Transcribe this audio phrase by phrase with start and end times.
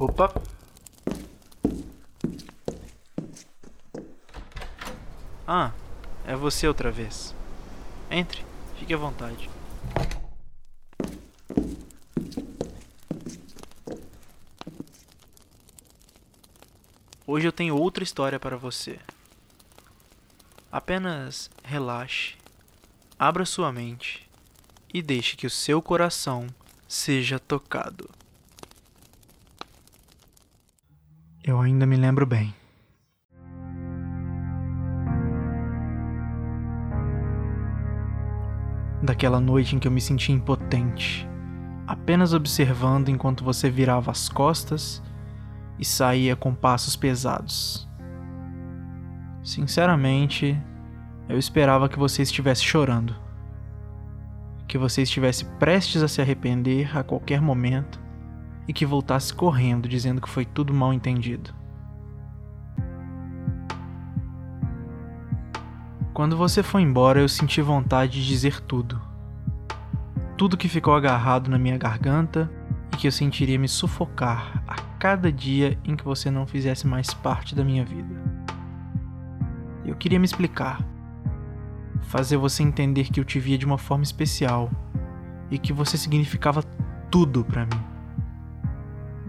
[0.00, 0.32] Opa!
[5.46, 5.72] Ah,
[6.26, 7.34] é você outra vez.
[8.10, 8.42] Entre,
[8.78, 9.50] fique à vontade.
[17.26, 18.98] Hoje eu tenho outra história para você.
[20.72, 22.36] Apenas relaxe,
[23.18, 24.26] abra sua mente
[24.94, 26.46] e deixe que o seu coração
[26.88, 28.08] seja tocado.
[31.42, 32.54] Eu ainda me lembro bem.
[39.02, 41.26] Daquela noite em que eu me senti impotente,
[41.86, 45.02] apenas observando enquanto você virava as costas
[45.78, 47.88] e saía com passos pesados.
[49.42, 50.60] Sinceramente,
[51.26, 53.16] eu esperava que você estivesse chorando.
[54.68, 58.09] Que você estivesse prestes a se arrepender a qualquer momento
[58.66, 61.54] e que voltasse correndo dizendo que foi tudo mal entendido.
[66.12, 69.00] Quando você foi embora, eu senti vontade de dizer tudo.
[70.36, 72.50] Tudo que ficou agarrado na minha garganta
[72.92, 77.14] e que eu sentiria me sufocar a cada dia em que você não fizesse mais
[77.14, 78.22] parte da minha vida.
[79.84, 80.86] Eu queria me explicar,
[82.02, 84.70] fazer você entender que eu te via de uma forma especial
[85.50, 86.62] e que você significava
[87.10, 87.89] tudo para mim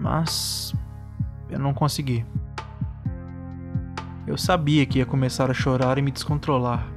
[0.01, 0.73] mas
[1.47, 2.25] eu não consegui.
[4.25, 6.87] Eu sabia que ia começar a chorar e me descontrolar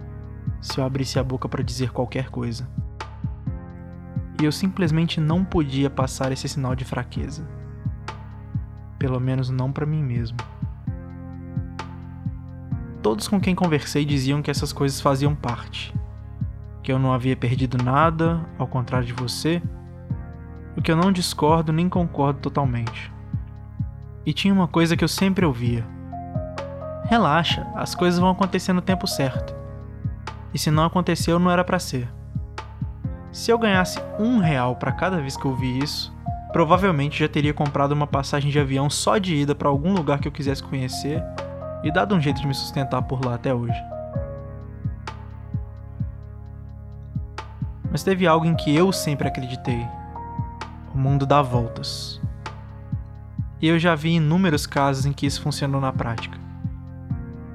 [0.60, 2.69] se eu abrisse a boca para dizer qualquer coisa.
[4.41, 7.47] E eu simplesmente não podia passar esse sinal de fraqueza.
[8.98, 10.38] Pelo menos não para mim mesmo.
[13.02, 15.94] Todos com quem conversei diziam que essas coisas faziam parte.
[16.82, 19.62] Que eu não havia perdido nada, ao contrário de você,
[20.77, 23.12] o que eu não discordo nem concordo totalmente.
[24.27, 25.86] E tinha uma coisa que eu sempre ouvia:
[27.05, 29.54] Relaxa, as coisas vão acontecer no tempo certo.
[30.53, 32.09] E se não aconteceu, não era para ser.
[33.31, 36.15] Se eu ganhasse um real para cada vez que eu ouvia isso,
[36.53, 40.28] provavelmente já teria comprado uma passagem de avião só de ida para algum lugar que
[40.28, 41.22] eu quisesse conhecer
[41.82, 43.78] e dado um jeito de me sustentar por lá até hoje.
[47.91, 49.84] Mas teve algo em que eu sempre acreditei
[50.94, 52.21] o mundo dá voltas.
[53.60, 56.38] E eu já vi inúmeros casos em que isso funcionou na prática.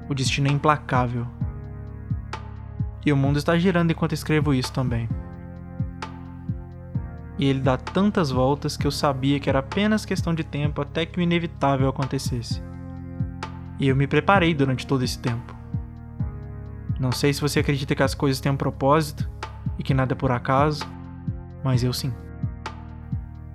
[0.08, 1.26] O destino é implacável.
[3.04, 5.08] E o mundo está girando enquanto escrevo isso também.
[7.38, 11.06] E ele dá tantas voltas que eu sabia que era apenas questão de tempo até
[11.06, 12.62] que o inevitável acontecesse.
[13.78, 15.54] E eu me preparei durante todo esse tempo.
[16.98, 19.26] Não sei se você acredita que as coisas têm um propósito
[19.78, 20.84] e que nada é por acaso,
[21.64, 22.12] mas eu sim.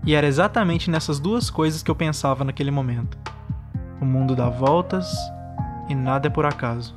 [0.05, 3.17] E era exatamente nessas duas coisas que eu pensava naquele momento.
[3.99, 5.11] O mundo dá voltas
[5.89, 6.95] e nada é por acaso.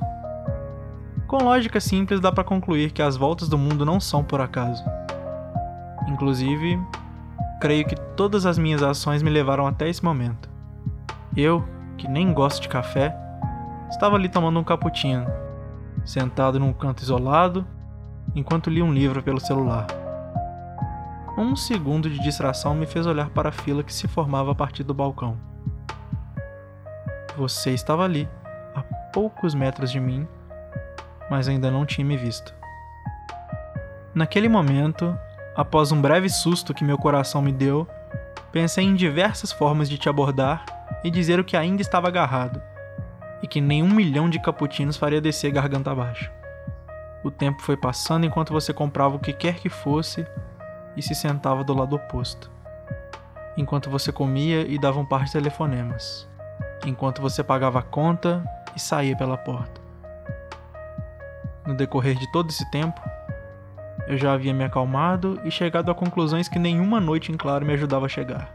[1.25, 4.83] Com lógica simples, dá para concluir que as voltas do mundo não são por acaso.
[6.07, 6.79] Inclusive,
[7.59, 10.47] creio que todas as minhas ações me levaram até esse momento.
[11.35, 11.63] Eu,
[11.97, 13.15] que nem gosto de café,
[13.89, 15.25] estava ali tomando um cappuccino,
[16.05, 17.65] sentado num canto isolado,
[18.35, 19.87] enquanto li um livro pelo celular.
[21.39, 24.83] Um segundo de distração me fez olhar para a fila que se formava a partir
[24.83, 25.37] do balcão.
[27.37, 28.27] Você estava ali,
[28.75, 28.81] a
[29.13, 30.27] poucos metros de mim,
[31.31, 32.53] mas ainda não tinha me visto.
[34.13, 35.17] Naquele momento,
[35.55, 37.87] após um breve susto que meu coração me deu,
[38.51, 40.65] pensei em diversas formas de te abordar
[41.05, 42.61] e dizer o que ainda estava agarrado,
[43.41, 46.29] e que nenhum milhão de caputinos faria descer garganta abaixo.
[47.23, 50.27] O tempo foi passando enquanto você comprava o que quer que fosse
[50.99, 52.51] e se sentava do lado oposto,
[53.55, 56.27] enquanto você comia e dava um par de telefonemas,
[56.85, 58.43] enquanto você pagava a conta
[58.75, 59.79] e saía pela porta.
[61.65, 62.99] No decorrer de todo esse tempo,
[64.07, 67.73] eu já havia me acalmado e chegado a conclusões que nenhuma noite em claro me
[67.73, 68.53] ajudava a chegar.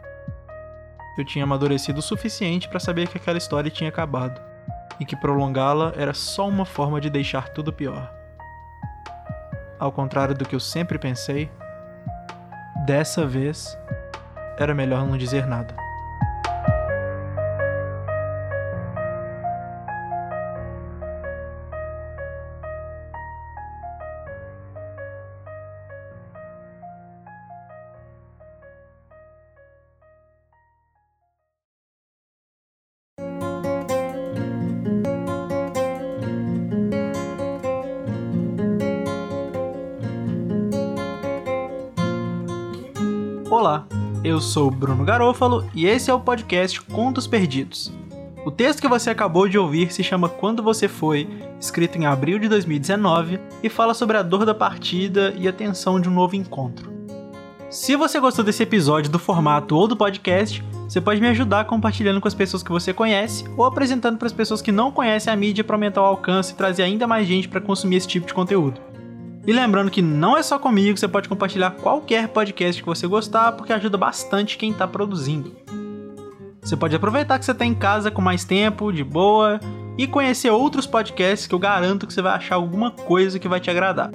[1.17, 4.39] Eu tinha amadurecido o suficiente para saber que aquela história tinha acabado
[5.01, 8.13] e que prolongá-la era só uma forma de deixar tudo pior.
[9.79, 11.51] Ao contrário do que eu sempre pensei,
[12.85, 13.79] Dessa vez,
[14.59, 15.75] era melhor não dizer nada.
[43.57, 43.87] Olá,
[44.25, 47.93] Eu sou Bruno Garofalo e esse é o podcast Contos Perdidos.
[48.45, 51.29] O texto que você acabou de ouvir se chama Quando Você Foi,
[51.61, 56.01] escrito em abril de 2019 e fala sobre a dor da partida e a tensão
[56.01, 56.93] de um novo encontro.
[57.71, 62.21] Se você gostou desse episódio do formato ou do podcast, você pode me ajudar compartilhando
[62.21, 65.37] com as pessoas que você conhece ou apresentando para as pessoas que não conhecem a
[65.37, 68.35] mídia para aumentar o alcance e trazer ainda mais gente para consumir esse tipo de
[68.35, 68.81] conteúdo.
[69.47, 73.53] E lembrando que não é só comigo, você pode compartilhar qualquer podcast que você gostar,
[73.53, 75.55] porque ajuda bastante quem está produzindo.
[76.63, 79.61] Você pode aproveitar que você está em casa com mais tempo, de boa,
[79.99, 83.61] e conhecer outros podcasts que eu garanto que você vai achar alguma coisa que vai
[83.61, 84.11] te agradar.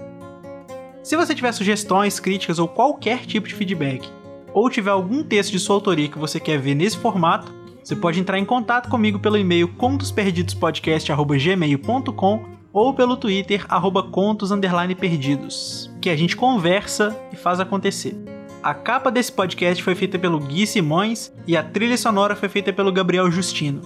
[1.03, 4.09] Se você tiver sugestões, críticas ou qualquer tipo de feedback,
[4.51, 7.53] ou tiver algum texto de sua autoria que você quer ver nesse formato,
[7.83, 14.51] você pode entrar em contato comigo pelo e-mail contosperdidospodcast.gmail.com ou pelo Twitter, arroba contos
[14.95, 18.15] perdidos, que a gente conversa e faz acontecer.
[18.61, 22.73] A capa desse podcast foi feita pelo Gui Simões e a trilha sonora foi feita
[22.73, 23.81] pelo Gabriel Justino.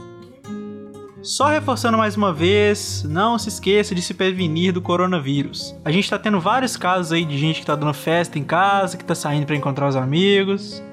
[1.22, 5.74] Só reforçando mais uma vez, não se esqueça de se prevenir do coronavírus.
[5.86, 8.98] A gente tá tendo vários casos aí de gente que tá dando festa em casa,
[8.98, 10.84] que tá saindo para encontrar os amigos,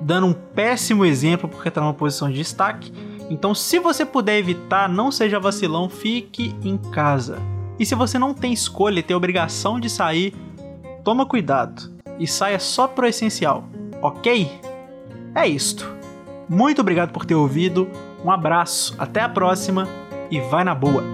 [0.00, 2.92] dando um péssimo exemplo porque tá numa posição de destaque.
[3.30, 7.38] Então, se você puder evitar, não seja vacilão, fique em casa.
[7.78, 10.34] E se você não tem escolha e tem obrigação de sair,
[11.04, 13.64] toma cuidado e saia só pro essencial,
[14.02, 14.50] ok?
[15.32, 15.88] É isto.
[16.48, 17.88] Muito obrigado por ter ouvido,
[18.24, 19.88] um abraço, até a próxima
[20.28, 21.04] e vai na boa!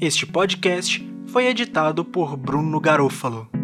[0.00, 3.61] Este podcast foi editado por Bruno Garofalo.